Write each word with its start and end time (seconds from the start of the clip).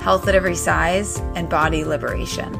health 0.00 0.28
at 0.28 0.34
every 0.34 0.54
size, 0.54 1.18
and 1.34 1.48
body 1.48 1.84
liberation. 1.84 2.58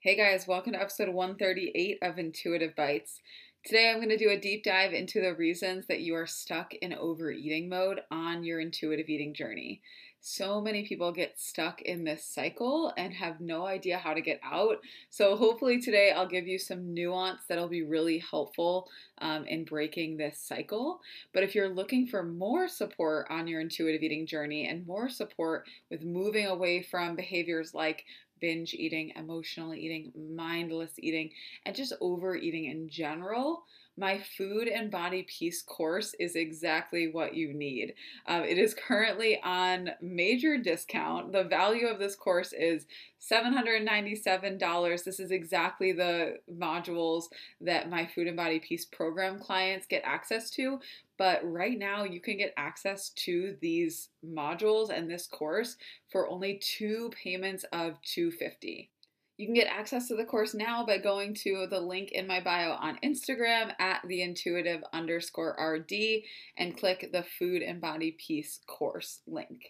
Hey 0.00 0.16
guys, 0.16 0.46
welcome 0.46 0.72
to 0.72 0.80
episode 0.80 1.10
138 1.10 1.98
of 2.00 2.18
Intuitive 2.18 2.74
Bites. 2.74 3.20
Today 3.68 3.90
I'm 3.90 3.98
going 3.98 4.08
to 4.08 4.16
do 4.16 4.30
a 4.30 4.40
deep 4.40 4.64
dive 4.64 4.94
into 4.94 5.20
the 5.20 5.34
reasons 5.34 5.88
that 5.88 6.00
you 6.00 6.14
are 6.14 6.26
stuck 6.26 6.72
in 6.72 6.94
overeating 6.94 7.68
mode 7.68 8.00
on 8.10 8.42
your 8.42 8.60
intuitive 8.60 9.10
eating 9.10 9.34
journey 9.34 9.82
so 10.20 10.60
many 10.60 10.84
people 10.84 11.12
get 11.12 11.38
stuck 11.38 11.80
in 11.82 12.04
this 12.04 12.24
cycle 12.24 12.92
and 12.96 13.12
have 13.12 13.40
no 13.40 13.66
idea 13.66 13.98
how 13.98 14.14
to 14.14 14.20
get 14.20 14.40
out. 14.42 14.78
So, 15.10 15.36
hopefully, 15.36 15.80
today 15.80 16.10
I'll 16.10 16.28
give 16.28 16.46
you 16.46 16.58
some 16.58 16.92
nuance 16.92 17.42
that'll 17.48 17.68
be 17.68 17.82
really 17.82 18.18
helpful 18.18 18.88
um, 19.18 19.44
in 19.44 19.64
breaking 19.64 20.16
this 20.16 20.38
cycle. 20.38 21.00
But 21.32 21.44
if 21.44 21.54
you're 21.54 21.68
looking 21.68 22.06
for 22.06 22.22
more 22.22 22.68
support 22.68 23.26
on 23.30 23.46
your 23.46 23.60
intuitive 23.60 24.02
eating 24.02 24.26
journey 24.26 24.66
and 24.68 24.86
more 24.86 25.08
support 25.08 25.66
with 25.90 26.02
moving 26.02 26.46
away 26.46 26.82
from 26.82 27.16
behaviors 27.16 27.72
like 27.72 28.04
binge 28.40 28.74
eating, 28.74 29.12
emotional 29.16 29.74
eating, 29.74 30.12
mindless 30.16 30.92
eating, 30.98 31.30
and 31.66 31.74
just 31.74 31.92
overeating 32.00 32.66
in 32.66 32.88
general, 32.88 33.64
my 33.98 34.18
food 34.36 34.68
and 34.68 34.90
body 34.90 35.24
peace 35.24 35.60
course 35.60 36.14
is 36.20 36.36
exactly 36.36 37.10
what 37.10 37.34
you 37.34 37.52
need. 37.52 37.94
Um, 38.26 38.44
it 38.44 38.56
is 38.56 38.74
currently 38.74 39.40
on 39.42 39.90
major 40.00 40.56
discount. 40.56 41.32
The 41.32 41.44
value 41.44 41.88
of 41.88 41.98
this 41.98 42.14
course 42.14 42.52
is 42.52 42.86
$797. 43.20 45.04
This 45.04 45.18
is 45.18 45.30
exactly 45.32 45.92
the 45.92 46.38
modules 46.50 47.24
that 47.60 47.90
my 47.90 48.06
food 48.06 48.28
and 48.28 48.36
body 48.36 48.60
peace 48.60 48.84
program 48.84 49.40
clients 49.40 49.86
get 49.86 50.02
access 50.04 50.50
to. 50.50 50.78
But 51.16 51.40
right 51.42 51.76
now, 51.76 52.04
you 52.04 52.20
can 52.20 52.38
get 52.38 52.54
access 52.56 53.10
to 53.10 53.56
these 53.60 54.10
modules 54.24 54.90
and 54.90 55.10
this 55.10 55.26
course 55.26 55.76
for 56.12 56.28
only 56.28 56.60
two 56.62 57.10
payments 57.10 57.64
of 57.72 58.00
250 58.02 58.90
you 59.38 59.46
can 59.46 59.54
get 59.54 59.68
access 59.68 60.08
to 60.08 60.16
the 60.16 60.24
course 60.24 60.52
now 60.52 60.84
by 60.84 60.98
going 60.98 61.32
to 61.32 61.68
the 61.70 61.78
link 61.78 62.10
in 62.10 62.26
my 62.26 62.40
bio 62.40 62.72
on 62.72 62.98
Instagram 63.04 63.72
at 63.78 64.02
the 64.06 64.20
intuitive 64.20 64.82
underscore 64.92 65.56
RD 65.58 66.24
and 66.58 66.76
click 66.76 67.10
the 67.12 67.24
food 67.38 67.62
and 67.62 67.80
body 67.80 68.16
peace 68.18 68.58
course 68.66 69.20
link. 69.28 69.62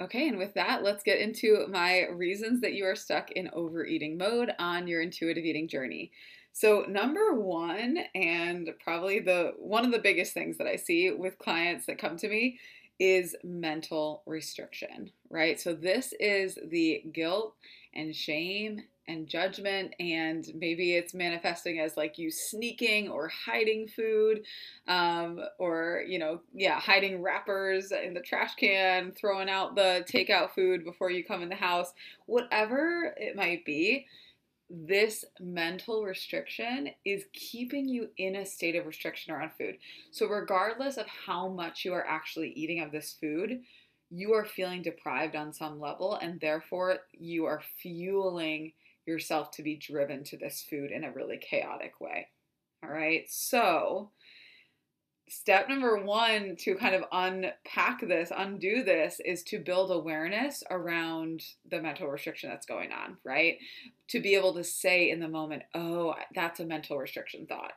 Okay, 0.00 0.26
and 0.26 0.38
with 0.38 0.54
that, 0.54 0.82
let's 0.82 1.04
get 1.04 1.20
into 1.20 1.66
my 1.68 2.06
reasons 2.08 2.62
that 2.62 2.72
you 2.72 2.84
are 2.84 2.96
stuck 2.96 3.30
in 3.30 3.50
overeating 3.52 4.16
mode 4.16 4.50
on 4.58 4.88
your 4.88 5.02
intuitive 5.02 5.44
eating 5.44 5.68
journey. 5.68 6.10
So, 6.52 6.84
number 6.88 7.34
one, 7.34 7.98
and 8.14 8.70
probably 8.82 9.20
the 9.20 9.52
one 9.58 9.84
of 9.84 9.92
the 9.92 9.98
biggest 9.98 10.32
things 10.32 10.56
that 10.58 10.66
I 10.66 10.76
see 10.76 11.10
with 11.10 11.38
clients 11.38 11.86
that 11.86 11.98
come 11.98 12.16
to 12.16 12.28
me 12.28 12.58
is 12.98 13.36
mental 13.44 14.22
restriction, 14.24 15.10
right? 15.30 15.60
So, 15.60 15.74
this 15.74 16.14
is 16.18 16.58
the 16.70 17.04
guilt 17.12 17.54
and 17.94 18.16
shame 18.16 18.82
and 19.08 19.28
judgment 19.28 19.94
and 20.00 20.46
maybe 20.54 20.94
it's 20.94 21.14
manifesting 21.14 21.80
as 21.80 21.96
like 21.96 22.18
you 22.18 22.30
sneaking 22.30 23.08
or 23.08 23.28
hiding 23.28 23.86
food 23.86 24.42
um, 24.88 25.40
or 25.58 26.02
you 26.06 26.18
know 26.18 26.40
yeah 26.52 26.78
hiding 26.80 27.22
wrappers 27.22 27.92
in 27.92 28.14
the 28.14 28.20
trash 28.20 28.54
can 28.54 29.12
throwing 29.12 29.48
out 29.48 29.74
the 29.74 30.04
takeout 30.10 30.50
food 30.54 30.84
before 30.84 31.10
you 31.10 31.24
come 31.24 31.42
in 31.42 31.48
the 31.48 31.54
house. 31.54 31.92
Whatever 32.26 33.14
it 33.16 33.36
might 33.36 33.64
be 33.64 34.06
this 34.70 35.26
mental 35.38 36.02
restriction 36.02 36.88
is 37.04 37.24
keeping 37.34 37.86
you 37.86 38.08
in 38.16 38.36
a 38.36 38.46
state 38.46 38.74
of 38.74 38.86
restriction 38.86 39.32
around 39.32 39.50
food. 39.58 39.76
So 40.10 40.26
regardless 40.26 40.96
of 40.96 41.06
how 41.06 41.48
much 41.48 41.84
you 41.84 41.92
are 41.92 42.06
actually 42.06 42.48
eating 42.52 42.80
of 42.80 42.90
this 42.90 43.14
food 43.20 43.60
you 44.10 44.32
are 44.32 44.44
feeling 44.44 44.82
deprived 44.82 45.34
on 45.34 45.52
some 45.52 45.80
level 45.80 46.14
and 46.14 46.40
therefore 46.40 46.98
you 47.12 47.46
are 47.46 47.62
fueling 47.82 48.72
yourself 49.06 49.50
to 49.52 49.62
be 49.62 49.76
driven 49.76 50.24
to 50.24 50.36
this 50.36 50.64
food 50.68 50.90
in 50.90 51.04
a 51.04 51.12
really 51.12 51.38
chaotic 51.38 52.00
way. 52.00 52.28
All 52.82 52.90
right. 52.90 53.24
So, 53.28 54.10
step 55.28 55.68
number 55.68 56.02
one 56.02 56.56
to 56.60 56.74
kind 56.74 56.94
of 56.94 57.04
unpack 57.12 58.00
this, 58.06 58.30
undo 58.34 58.82
this, 58.82 59.20
is 59.24 59.42
to 59.44 59.58
build 59.58 59.90
awareness 59.90 60.62
around 60.70 61.42
the 61.70 61.80
mental 61.80 62.08
restriction 62.08 62.50
that's 62.50 62.66
going 62.66 62.92
on, 62.92 63.16
right? 63.24 63.58
To 64.08 64.20
be 64.20 64.34
able 64.34 64.54
to 64.54 64.64
say 64.64 65.10
in 65.10 65.20
the 65.20 65.28
moment, 65.28 65.62
oh, 65.74 66.14
that's 66.34 66.60
a 66.60 66.66
mental 66.66 66.98
restriction 66.98 67.46
thought, 67.46 67.72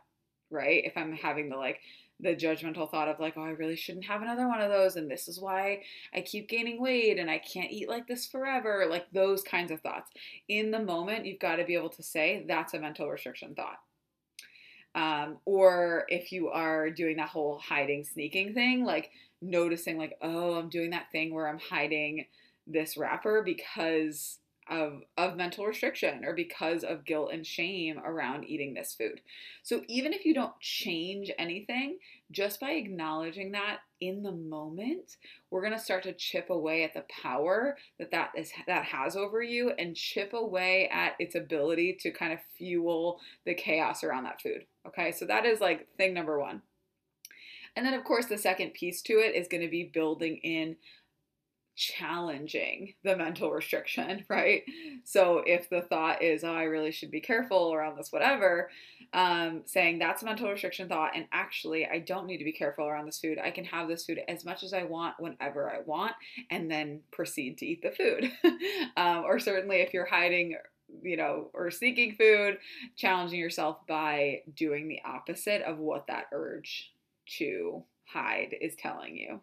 right? 0.50 0.84
If 0.86 0.98
I'm 0.98 1.14
having 1.14 1.50
the 1.50 1.58
like, 1.58 1.80
the 2.20 2.36
judgmental 2.36 2.90
thought 2.90 3.08
of 3.08 3.20
like, 3.20 3.36
oh, 3.38 3.44
I 3.44 3.50
really 3.50 3.76
shouldn't 3.76 4.06
have 4.06 4.22
another 4.22 4.48
one 4.48 4.62
of 4.62 4.72
those, 4.72 4.96
and 4.96 5.10
this 5.10 5.28
is 5.28 5.40
why 5.40 5.84
I 6.14 6.22
keep 6.22 6.50
gaining 6.50 6.82
weight 6.82 7.20
and 7.20 7.30
I 7.30 7.38
can't 7.38 7.72
eat 7.72 7.90
like 7.90 8.08
this 8.08 8.26
forever, 8.26 8.88
like 8.90 9.06
those 9.12 9.44
kinds 9.44 9.72
of 9.72 9.82
thoughts. 9.82 10.10
In 10.48 10.72
the 10.72 10.80
moment, 10.80 11.26
you've 11.26 11.40
got 11.40 11.58
to 11.58 11.66
be 11.66 11.76
able 11.76 11.90
to 11.90 12.04
say 12.04 12.44
that's 12.48 12.74
a 12.74 12.80
mental 12.80 13.10
restriction 13.10 13.54
thought. 13.54 13.80
Um, 14.96 15.38
or 15.46 16.06
if 16.08 16.32
you 16.32 16.50
are 16.50 16.90
doing 16.90 17.18
that 17.18 17.30
whole 17.30 17.60
hiding, 17.60 18.04
sneaking 18.04 18.56
thing, 18.56 18.84
like 18.84 19.12
noticing, 19.42 20.00
like, 20.00 20.18
oh, 20.22 20.56
I'm 20.56 20.70
doing 20.70 20.90
that 20.90 21.12
thing 21.12 21.34
where 21.34 21.48
I'm 21.48 21.60
hiding 21.60 22.26
this 22.66 22.98
wrapper 22.98 23.44
because 23.46 24.40
of, 24.70 25.02
of 25.18 25.36
mental 25.36 25.66
restriction 25.66 26.24
or 26.26 26.34
because 26.34 26.84
of 26.84 27.06
guilt 27.06 27.32
and 27.32 27.46
shame 27.46 28.00
around 28.00 28.46
eating 28.46 28.74
this 28.74 28.94
food. 28.94 29.22
So 29.64 29.82
even 29.88 30.14
if 30.14 30.26
you 30.26 30.34
don't 30.34 30.60
change 30.60 31.32
anything, 31.38 31.98
just 32.32 32.60
by 32.60 32.72
acknowledging 32.72 33.52
that 33.52 33.80
in 34.02 34.24
the 34.24 34.32
moment, 34.32 35.18
we're 35.50 35.62
going 35.62 35.74
to 35.74 35.80
start 35.80 36.04
to 36.04 36.14
chip 36.14 36.50
away 36.50 36.84
at 36.84 36.94
the 36.94 37.06
power 37.10 37.78
that 38.00 38.12
that 38.12 38.32
is 38.36 38.52
that 38.68 38.86
has 38.86 39.16
over 39.16 39.42
you 39.42 39.72
and 39.78 39.96
chip 39.96 40.34
away 40.34 40.90
at 40.90 41.14
its 41.20 41.36
ability 41.36 41.98
to 42.02 42.12
kind 42.12 42.34
of 42.34 42.40
fuel 42.58 43.20
the 43.46 43.54
chaos 43.54 44.04
around 44.04 44.26
that 44.26 44.42
food. 44.42 44.66
Okay? 44.88 45.12
So 45.12 45.26
that 45.26 45.46
is 45.46 45.62
like 45.62 45.88
thing 45.98 46.14
number 46.14 46.40
1. 46.40 46.62
And 47.78 47.86
then, 47.86 47.94
of 47.94 48.04
course, 48.04 48.26
the 48.26 48.40
second 48.40 48.74
piece 48.74 49.04
to 49.04 49.14
it 49.14 49.36
is 49.36 49.48
going 49.48 49.62
to 49.62 49.70
be 49.70 49.84
building 49.84 50.38
in 50.38 50.78
challenging 51.78 52.96
the 53.04 53.16
mental 53.16 53.52
restriction, 53.52 54.26
right? 54.30 54.64
So 55.06 55.44
if 55.46 55.70
the 55.70 55.82
thought 55.82 56.22
is, 56.22 56.44
oh, 56.44 56.52
I 56.52 56.64
really 56.64 56.92
should 56.92 57.12
be 57.12 57.22
careful 57.22 57.74
around 57.74 57.98
this, 57.98 58.12
whatever, 58.12 58.70
um, 59.14 59.62
saying 59.66 60.00
that's 60.00 60.24
a 60.24 60.26
mental 60.26 60.50
restriction 60.50 60.90
thought, 60.90 61.16
and 61.16 61.28
actually, 61.32 61.86
I 61.86 62.00
don't 62.00 62.26
need 62.26 62.40
to 62.40 62.44
be 62.44 62.52
careful 62.52 62.86
around 62.86 63.06
this 63.06 63.20
food. 63.20 63.38
I 63.42 63.52
can 63.52 63.64
have 63.66 63.88
this 63.88 64.06
food 64.06 64.20
as 64.28 64.44
much 64.44 64.64
as 64.64 64.74
I 64.74 64.84
want, 64.84 65.16
whenever 65.20 65.72
I 65.72 65.80
want, 65.86 66.14
and 66.50 66.70
then 66.70 67.02
proceed 67.12 67.60
to 67.60 67.66
eat 67.66 67.84
the 67.84 67.92
food. 67.92 68.32
um, 68.98 69.24
or 69.24 69.40
certainly, 69.40 69.78
if 69.78 69.94
you're 69.94 70.06
hiding 70.06 70.58
you 71.02 71.18
know, 71.18 71.50
or 71.54 71.70
seeking 71.70 72.16
food, 72.16 72.58
challenging 72.96 73.40
yourself 73.40 73.86
by 73.88 74.42
doing 74.56 74.88
the 74.88 75.02
opposite 75.06 75.62
of 75.64 75.78
what 75.78 76.08
that 76.08 76.28
urge 76.32 76.92
to 77.26 77.84
hide 78.06 78.56
is 78.62 78.74
telling 78.76 79.18
you. 79.18 79.42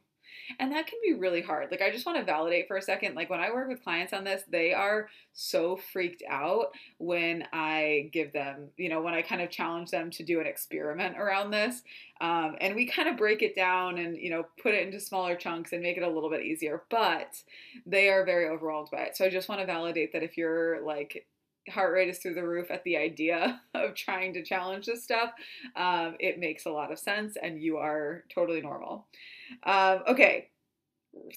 And 0.59 0.73
that 0.73 0.87
can 0.87 0.99
be 1.03 1.15
really 1.15 1.43
hard. 1.43 1.71
Like, 1.71 1.83
I 1.83 1.91
just 1.91 2.07
want 2.07 2.19
to 2.19 2.25
validate 2.25 2.69
for 2.69 2.77
a 2.77 2.83
second. 2.83 3.15
Like, 3.15 3.31
when 3.31 3.41
I 3.41 3.51
work 3.53 3.69
with 3.69 3.83
clients 3.83 4.13
on 4.13 4.25
this, 4.25 4.43
they 4.49 4.73
are 4.73 5.09
so 5.33 5.77
freaked 5.77 6.23
out 6.29 6.73
when 6.99 7.47
I 7.53 8.11
give 8.13 8.33
them, 8.33 8.69
you 8.77 8.89
know, 8.89 9.01
when 9.01 9.15
I 9.15 9.23
kind 9.23 9.43
of 9.43 9.51
challenge 9.51 9.91
them 9.91 10.11
to 10.13 10.23
do 10.23 10.41
an 10.41 10.47
experiment 10.47 11.17
around 11.19 11.51
this. 11.51 11.83
Um, 12.21 12.57
and 12.61 12.75
we 12.75 12.87
kind 12.87 13.09
of 13.09 13.17
break 13.17 13.43
it 13.43 13.55
down 13.55 13.99
and, 13.99 14.17
you 14.17 14.31
know, 14.31 14.47
put 14.63 14.75
it 14.75 14.87
into 14.87 15.01
smaller 15.01 15.35
chunks 15.35 15.73
and 15.73 15.83
make 15.83 15.97
it 15.97 16.03
a 16.03 16.09
little 16.09 16.31
bit 16.31 16.43
easier. 16.43 16.83
But 16.91 17.43
they 17.85 18.09
are 18.09 18.25
very 18.25 18.49
overwhelmed 18.49 18.89
by 18.91 19.03
it. 19.03 19.17
So 19.17 19.25
I 19.25 19.31
just 19.31 19.49
want 19.49 19.61
to 19.61 19.67
validate 19.67 20.13
that 20.13 20.23
if 20.23 20.37
you're 20.37 20.83
like, 20.85 21.27
heart 21.69 21.93
rate 21.93 22.09
is 22.09 22.19
through 22.19 22.35
the 22.35 22.47
roof 22.47 22.71
at 22.71 22.85
the 22.85 22.97
idea 22.97 23.61
of 23.75 23.95
trying 23.95 24.33
to 24.35 24.43
challenge 24.43 24.87
this 24.87 25.05
stuff, 25.05 25.31
um, 25.77 26.17
it 26.21 26.39
makes 26.39 26.67
a 26.67 26.71
lot 26.71 26.93
of 26.93 26.99
sense 26.99 27.37
and 27.43 27.61
you 27.61 27.77
are 27.77 28.25
totally 28.35 28.61
normal. 28.61 29.07
Um, 29.65 30.01
okay, 30.09 30.49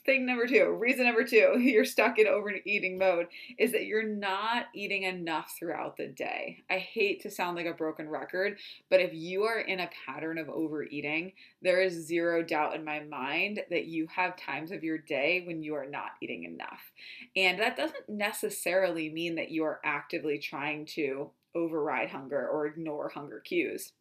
thing 0.05 0.25
number 0.25 0.47
two, 0.47 0.77
reason 0.79 1.05
number 1.05 1.23
two, 1.23 1.55
you're 1.59 1.85
stuck 1.85 2.19
in 2.19 2.27
overeating 2.27 2.97
mode 2.97 3.27
is 3.57 3.71
that 3.71 3.85
you're 3.85 4.07
not 4.07 4.65
eating 4.73 5.03
enough 5.03 5.55
throughout 5.57 5.97
the 5.97 6.07
day. 6.07 6.63
I 6.69 6.77
hate 6.77 7.21
to 7.21 7.31
sound 7.31 7.57
like 7.57 7.65
a 7.65 7.73
broken 7.73 8.09
record, 8.09 8.57
but 8.89 9.01
if 9.01 9.13
you 9.13 9.43
are 9.43 9.59
in 9.59 9.79
a 9.79 9.89
pattern 10.05 10.37
of 10.37 10.49
overeating, 10.49 11.33
there 11.61 11.81
is 11.81 12.07
zero 12.07 12.43
doubt 12.43 12.75
in 12.75 12.83
my 12.83 13.01
mind 13.01 13.61
that 13.69 13.85
you 13.85 14.07
have 14.07 14.37
times 14.37 14.71
of 14.71 14.83
your 14.83 14.97
day 14.97 15.43
when 15.45 15.63
you 15.63 15.75
are 15.75 15.87
not 15.87 16.11
eating 16.21 16.43
enough. 16.43 16.91
And 17.35 17.59
that 17.59 17.77
doesn't 17.77 18.09
necessarily 18.09 19.09
mean 19.09 19.35
that 19.35 19.51
you 19.51 19.63
are 19.63 19.79
actively 19.83 20.39
trying 20.39 20.85
to 20.95 21.31
override 21.55 22.09
hunger 22.09 22.47
or 22.47 22.67
ignore 22.67 23.09
hunger 23.09 23.39
cues 23.39 23.93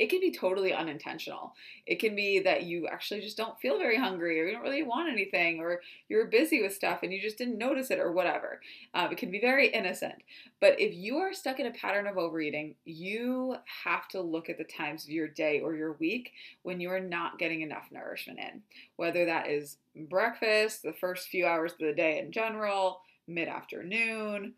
it 0.00 0.08
can 0.08 0.18
be 0.18 0.32
totally 0.32 0.72
unintentional. 0.72 1.52
It 1.84 1.96
can 1.96 2.16
be 2.16 2.40
that 2.40 2.62
you 2.62 2.88
actually 2.88 3.20
just 3.20 3.36
don't 3.36 3.60
feel 3.60 3.76
very 3.76 3.98
hungry 3.98 4.40
or 4.40 4.46
you 4.46 4.52
don't 4.52 4.62
really 4.62 4.82
want 4.82 5.12
anything 5.12 5.60
or 5.60 5.82
you're 6.08 6.24
busy 6.24 6.62
with 6.62 6.74
stuff 6.74 7.00
and 7.02 7.12
you 7.12 7.20
just 7.20 7.36
didn't 7.36 7.58
notice 7.58 7.90
it 7.90 7.98
or 7.98 8.10
whatever. 8.10 8.62
Uh, 8.94 9.08
it 9.12 9.18
can 9.18 9.30
be 9.30 9.42
very 9.42 9.68
innocent. 9.68 10.14
But 10.58 10.80
if 10.80 10.94
you 10.94 11.18
are 11.18 11.34
stuck 11.34 11.60
in 11.60 11.66
a 11.66 11.72
pattern 11.72 12.06
of 12.06 12.16
overeating, 12.16 12.76
you 12.86 13.56
have 13.84 14.08
to 14.08 14.22
look 14.22 14.48
at 14.48 14.56
the 14.56 14.64
times 14.64 15.04
of 15.04 15.10
your 15.10 15.28
day 15.28 15.60
or 15.60 15.76
your 15.76 15.92
week 15.92 16.32
when 16.62 16.80
you 16.80 16.88
are 16.88 16.98
not 16.98 17.38
getting 17.38 17.60
enough 17.60 17.88
nourishment 17.92 18.38
in, 18.38 18.62
whether 18.96 19.26
that 19.26 19.50
is 19.50 19.76
breakfast, 20.08 20.82
the 20.82 20.94
first 20.94 21.28
few 21.28 21.44
hours 21.44 21.72
of 21.72 21.78
the 21.80 21.92
day 21.92 22.20
in 22.20 22.32
general, 22.32 23.02
mid 23.28 23.48
afternoon 23.48 24.54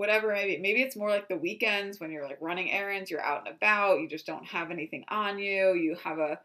whatever 0.00 0.32
maybe 0.32 0.56
maybe 0.56 0.80
it's 0.80 0.96
more 0.96 1.10
like 1.10 1.28
the 1.28 1.36
weekends 1.36 2.00
when 2.00 2.10
you're 2.10 2.24
like 2.24 2.38
running 2.40 2.70
errands 2.70 3.10
you're 3.10 3.20
out 3.20 3.46
and 3.46 3.54
about 3.54 4.00
you 4.00 4.08
just 4.08 4.24
don't 4.24 4.46
have 4.46 4.70
anything 4.70 5.04
on 5.08 5.38
you 5.38 5.74
you 5.74 5.94
have 6.02 6.18
a 6.18 6.40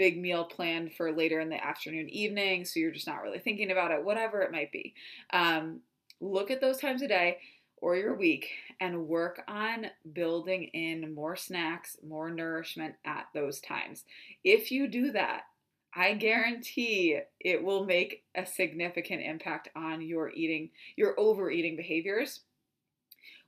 big 0.00 0.16
meal 0.16 0.44
planned 0.44 0.94
for 0.94 1.10
later 1.10 1.40
in 1.40 1.48
the 1.48 1.62
afternoon 1.62 2.08
evening 2.08 2.64
so 2.64 2.78
you're 2.78 2.92
just 2.92 3.08
not 3.08 3.20
really 3.20 3.40
thinking 3.40 3.72
about 3.72 3.90
it 3.90 4.04
whatever 4.04 4.42
it 4.42 4.52
might 4.52 4.72
be. 4.72 4.94
Um, 5.32 5.80
look 6.20 6.52
at 6.52 6.60
those 6.60 6.78
times 6.78 7.02
a 7.02 7.08
day 7.08 7.38
or 7.78 7.96
your 7.96 8.14
week 8.14 8.48
and 8.80 9.08
work 9.08 9.42
on 9.48 9.86
building 10.12 10.64
in 10.72 11.12
more 11.12 11.34
snacks 11.34 11.96
more 12.06 12.30
nourishment 12.30 12.94
at 13.04 13.26
those 13.34 13.60
times. 13.60 14.04
If 14.44 14.70
you 14.70 14.86
do 14.86 15.10
that 15.12 15.42
I 15.94 16.14
guarantee 16.14 17.18
it 17.40 17.64
will 17.64 17.84
make 17.84 18.22
a 18.36 18.46
significant 18.46 19.22
impact 19.22 19.68
on 19.74 20.00
your 20.00 20.30
eating, 20.30 20.70
your 20.96 21.18
overeating 21.18 21.76
behaviors 21.76 22.40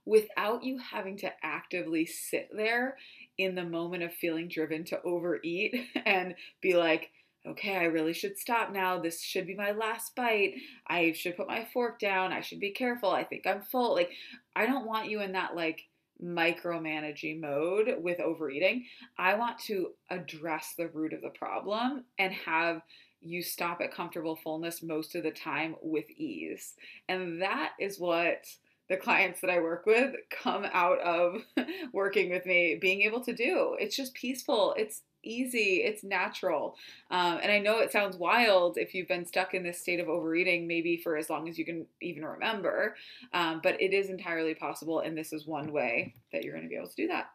without 0.05 0.63
you 0.63 0.77
having 0.77 1.17
to 1.17 1.31
actively 1.43 2.05
sit 2.05 2.49
there 2.55 2.97
in 3.37 3.55
the 3.55 3.63
moment 3.63 4.03
of 4.03 4.13
feeling 4.13 4.47
driven 4.47 4.83
to 4.85 5.01
overeat 5.03 5.73
and 6.05 6.35
be 6.61 6.75
like, 6.75 7.09
okay, 7.45 7.75
I 7.75 7.85
really 7.85 8.13
should 8.13 8.37
stop 8.37 8.71
now. 8.71 8.99
This 8.99 9.21
should 9.21 9.45
be 9.45 9.55
my 9.55 9.71
last 9.71 10.15
bite. 10.15 10.55
I 10.87 11.11
should 11.11 11.35
put 11.35 11.47
my 11.47 11.67
fork 11.73 11.99
down. 11.99 12.31
I 12.31 12.41
should 12.41 12.59
be 12.59 12.71
careful. 12.71 13.11
I 13.11 13.23
think 13.23 13.45
I'm 13.45 13.61
full. 13.61 13.93
Like, 13.93 14.11
I 14.55 14.65
don't 14.65 14.85
want 14.85 15.09
you 15.09 15.21
in 15.21 15.33
that 15.33 15.55
like 15.55 15.81
micromanaging 16.23 17.41
mode 17.41 17.95
with 18.01 18.19
overeating. 18.19 18.85
I 19.17 19.35
want 19.35 19.59
to 19.59 19.89
address 20.09 20.73
the 20.77 20.87
root 20.87 21.13
of 21.13 21.21
the 21.21 21.29
problem 21.29 22.05
and 22.17 22.31
have 22.33 22.81
you 23.19 23.41
stop 23.41 23.81
at 23.81 23.93
comfortable 23.93 24.35
fullness 24.35 24.83
most 24.83 25.15
of 25.15 25.23
the 25.23 25.31
time 25.31 25.75
with 25.81 26.09
ease. 26.11 26.75
And 27.07 27.41
that 27.41 27.71
is 27.79 27.99
what 27.99 28.45
the 28.89 28.97
clients 28.97 29.41
that 29.41 29.49
I 29.49 29.59
work 29.59 29.85
with 29.85 30.13
come 30.29 30.65
out 30.71 30.99
of 30.99 31.41
working 31.93 32.29
with 32.29 32.45
me 32.45 32.77
being 32.79 33.01
able 33.01 33.21
to 33.21 33.33
do. 33.33 33.75
It's 33.79 33.95
just 33.95 34.13
peaceful. 34.13 34.75
It's 34.77 35.01
easy. 35.23 35.81
It's 35.83 36.03
natural. 36.03 36.75
Um, 37.09 37.39
and 37.41 37.51
I 37.51 37.59
know 37.59 37.79
it 37.79 37.91
sounds 37.91 38.17
wild 38.17 38.77
if 38.77 38.93
you've 38.93 39.07
been 39.07 39.25
stuck 39.25 39.53
in 39.53 39.63
this 39.63 39.79
state 39.79 39.99
of 39.99 40.09
overeating, 40.09 40.67
maybe 40.67 40.97
for 40.97 41.17
as 41.17 41.29
long 41.29 41.47
as 41.47 41.57
you 41.57 41.65
can 41.65 41.85
even 42.01 42.25
remember. 42.25 42.95
Um, 43.33 43.61
but 43.63 43.81
it 43.81 43.93
is 43.93 44.09
entirely 44.09 44.53
possible. 44.53 44.99
And 44.99 45.17
this 45.17 45.33
is 45.33 45.47
one 45.47 45.71
way 45.71 46.13
that 46.31 46.43
you're 46.43 46.53
going 46.53 46.65
to 46.65 46.69
be 46.69 46.75
able 46.75 46.89
to 46.89 46.95
do 46.95 47.07
that. 47.07 47.29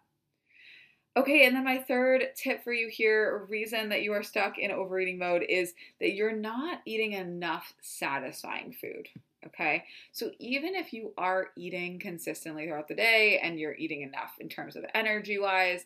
Okay, 1.17 1.47
and 1.47 1.56
then 1.56 1.65
my 1.65 1.79
third 1.79 2.27
tip 2.37 2.62
for 2.62 2.73
you 2.73 2.89
here, 2.89 3.45
reason 3.49 3.89
that 3.89 4.03
you 4.03 4.12
are 4.12 4.23
stuck 4.23 4.56
in 4.56 4.71
overeating 4.71 5.19
mode 5.19 5.43
is 5.49 5.75
that 5.99 6.12
you're 6.12 6.37
not 6.37 6.81
eating 6.87 7.12
enough 7.12 7.73
satisfying 7.81 8.73
food. 8.73 9.09
Okay, 9.49 9.85
so 10.12 10.31
even 10.39 10.75
if 10.75 10.93
you 10.93 11.12
are 11.17 11.49
eating 11.56 11.99
consistently 11.99 12.67
throughout 12.67 12.89
the 12.89 12.95
day 12.95 13.41
and 13.43 13.59
you're 13.59 13.75
eating 13.75 14.03
enough 14.03 14.33
in 14.41 14.49
terms 14.49 14.77
of 14.77 14.85
energy 14.95 15.39
wise, 15.39 15.85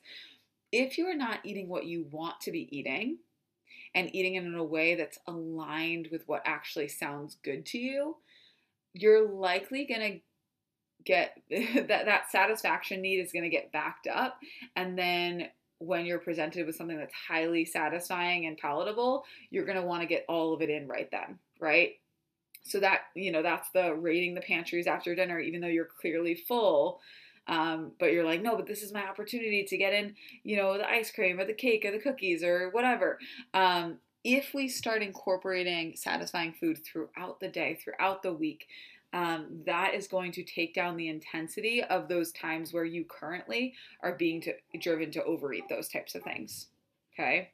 if 0.70 0.98
you 0.98 1.06
are 1.06 1.14
not 1.14 1.40
eating 1.44 1.68
what 1.68 1.86
you 1.86 2.06
want 2.10 2.40
to 2.40 2.52
be 2.52 2.68
eating 2.76 3.18
and 3.94 4.14
eating 4.14 4.34
it 4.34 4.44
in 4.44 4.54
a 4.54 4.64
way 4.64 4.94
that's 4.94 5.18
aligned 5.26 6.08
with 6.10 6.22
what 6.26 6.42
actually 6.44 6.88
sounds 6.88 7.36
good 7.44 7.64
to 7.66 7.78
you, 7.78 8.16
you're 8.94 9.28
likely 9.28 9.86
going 9.86 10.12
to 10.12 10.20
get 11.04 11.40
that 11.50 12.06
that 12.06 12.30
satisfaction 12.30 13.00
need 13.00 13.20
is 13.20 13.32
going 13.32 13.44
to 13.44 13.48
get 13.48 13.72
backed 13.72 14.06
up 14.06 14.38
and 14.76 14.98
then 14.98 15.48
when 15.82 16.06
you're 16.06 16.18
presented 16.18 16.66
with 16.66 16.76
something 16.76 16.96
that's 16.96 17.14
highly 17.28 17.64
satisfying 17.64 18.46
and 18.46 18.56
palatable, 18.56 19.24
you're 19.50 19.64
going 19.64 19.80
to 19.80 19.86
want 19.86 20.00
to 20.00 20.06
get 20.06 20.24
all 20.28 20.54
of 20.54 20.62
it 20.62 20.70
in 20.70 20.86
right 20.86 21.10
then, 21.10 21.38
right? 21.60 21.94
So 22.64 22.80
that, 22.80 23.02
you 23.14 23.32
know, 23.32 23.42
that's 23.42 23.70
the 23.70 23.94
raiding 23.94 24.34
the 24.34 24.40
pantries 24.40 24.86
after 24.86 25.14
dinner, 25.14 25.38
even 25.40 25.60
though 25.60 25.66
you're 25.66 25.88
clearly 26.00 26.34
full. 26.34 27.00
Um, 27.48 27.92
but 27.98 28.12
you're 28.12 28.24
like, 28.24 28.40
no, 28.40 28.56
but 28.56 28.66
this 28.66 28.82
is 28.82 28.92
my 28.92 29.08
opportunity 29.08 29.64
to 29.64 29.76
get 29.76 29.92
in, 29.92 30.14
you 30.44 30.56
know, 30.56 30.78
the 30.78 30.88
ice 30.88 31.10
cream 31.10 31.40
or 31.40 31.44
the 31.44 31.52
cake 31.52 31.84
or 31.84 31.90
the 31.90 31.98
cookies 31.98 32.44
or 32.44 32.70
whatever. 32.70 33.18
Um, 33.52 33.98
if 34.24 34.54
we 34.54 34.68
start 34.68 35.02
incorporating 35.02 35.96
satisfying 35.96 36.52
food 36.52 36.78
throughout 36.84 37.40
the 37.40 37.48
day, 37.48 37.78
throughout 37.82 38.22
the 38.22 38.32
week, 38.32 38.68
um, 39.12 39.46
that 39.66 39.94
is 39.94 40.06
going 40.06 40.32
to 40.32 40.44
take 40.44 40.72
down 40.74 40.96
the 40.96 41.08
intensity 41.08 41.82
of 41.82 42.08
those 42.08 42.32
times 42.32 42.72
where 42.72 42.84
you 42.84 43.04
currently 43.04 43.74
are 44.02 44.14
being 44.14 44.40
to, 44.42 44.54
driven 44.80 45.10
to 45.10 45.24
overeat 45.24 45.68
those 45.68 45.88
types 45.88 46.14
of 46.14 46.22
things. 46.22 46.68
Okay. 47.12 47.50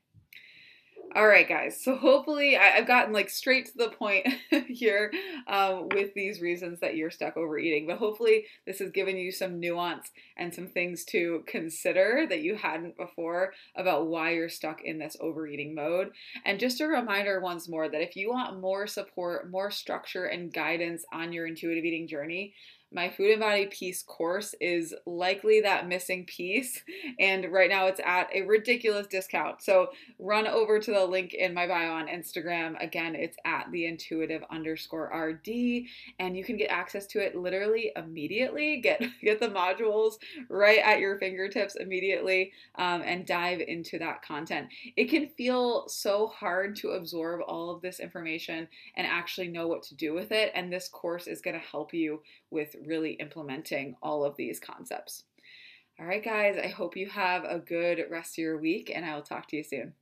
All 1.15 1.27
right, 1.27 1.49
guys. 1.49 1.83
So 1.83 1.97
hopefully, 1.97 2.59
I, 2.59 2.67
have 2.67 2.87
gotten 2.87 3.15
like 3.15 3.31
straight 3.31 3.67
to 3.67 3.79
the 3.79 3.89
point 3.89 4.27
here 4.69 5.11
um, 5.47 5.89
with 5.89 6.13
these 6.13 6.43
reasons 6.43 6.81
that 6.81 6.97
you're 6.97 7.11
stuck 7.11 7.37
overeating. 7.37 7.87
But 7.87 7.97
hopefully, 7.97 8.45
this 8.67 8.79
has 8.81 8.91
given 8.91 9.17
you 9.17 9.33
some 9.33 9.59
nuance 9.59 10.11
and 10.37 10.53
some 10.53 10.67
things 10.67 11.05
to 11.07 11.45
consider 11.47 12.27
that 12.29 12.43
you 12.43 12.57
hadn't 12.57 12.99
before 12.99 13.55
about 13.75 14.09
why 14.09 14.33
you're 14.33 14.51
stuck 14.51 14.83
in 14.85 14.99
this 14.99 15.17
overeating 15.19 15.75
mode. 15.75 16.11
And 16.45 16.61
just 16.61 16.81
a 16.83 16.87
reminder 16.87 17.41
once 17.41 17.71
more 17.71 17.89
that 17.89 18.03
if 18.03 18.15
you 18.15 18.29
want 18.29 18.61
more 18.61 18.87
support, 18.87 19.51
more 19.51 19.71
structure, 19.71 20.27
and 20.27 20.53
guidance 20.53 21.05
on 21.11 21.33
your 21.33 21.47
intuitive 21.47 21.85
eating 21.87 22.07
journey, 22.07 22.53
my 22.91 23.11
food 23.11 23.33
and 23.33 23.41
body 23.41 23.67
peace 23.67 24.03
course 24.03 24.55
is 24.61 24.95
likely 25.05 25.61
that 25.61 25.87
missing 25.87 26.25
piece. 26.25 26.83
And 27.19 27.53
right 27.53 27.69
now 27.69 27.87
it's 27.87 28.01
at 28.05 28.29
a 28.35 28.43
ridiculous 28.43 29.07
discount. 29.07 29.63
So 29.63 29.89
run 30.19 30.47
over 30.47 30.79
to 30.79 30.93
the 30.93 31.05
link 31.05 31.35
in 31.35 31.53
my 31.53 31.67
bio 31.67 31.93
on 31.93 32.09
instagram. 32.09 32.83
Again 32.83 33.15
it's 33.15 33.37
at 33.45 33.71
the 33.73 33.87
intuitive 33.87 34.43
underscore 34.51 35.11
rd 35.15 35.49
and 36.19 36.37
you 36.37 36.45
can 36.45 36.57
get 36.57 36.71
access 36.71 37.07
to 37.09 37.19
it 37.19 37.37
literally 37.37 37.93
immediately. 37.97 38.81
Get 38.81 39.03
get 39.23 39.41
the 39.41 39.49
modules 39.49 40.15
right 40.49 40.79
at 40.79 40.99
your 40.99 41.19
fingertips 41.19 41.77
immediately 41.77 42.53
um, 42.77 43.03
and 43.05 43.27
dive 43.27 43.61
into 43.61 43.99
that 43.99 44.23
content. 44.23 44.69
It 44.97 45.11
can 45.11 45.29
feel 45.29 45.89
so 45.89 46.29
hard 46.29 46.77
to 46.77 46.91
absorb 46.91 47.41
all 47.47 47.71
of 47.71 47.83
this 47.83 48.01
information 48.01 48.69
and 48.97 49.07
actually 49.07 49.49
know 49.49 49.67
what 49.67 49.83
to 49.85 49.95
do 49.95 50.15
with 50.15 50.33
it 50.33 50.53
and 50.55 50.73
this 50.73 50.89
course 50.89 51.27
is 51.27 51.43
going 51.43 51.59
to 51.59 51.67
help 51.67 51.93
you 51.93 52.23
with 52.51 52.77
really 52.87 53.13
implementing 53.13 53.97
all 54.03 54.25
of 54.25 54.37
these 54.37 54.61
concepts. 54.61 55.25
All 56.01 56.07
right, 56.07 56.25
guys, 56.25 56.57
I 56.57 56.69
hope 56.69 56.97
you 56.97 57.09
have 57.09 57.45
a 57.45 57.59
good 57.59 58.05
rest 58.09 58.35
of 58.35 58.43
your 58.43 58.59
week, 58.59 58.93
and 58.95 59.05
I 59.05 59.15
will 59.15 59.23
talk 59.23 59.49
to 59.49 59.57
you 59.57 59.65
soon. 59.65 59.95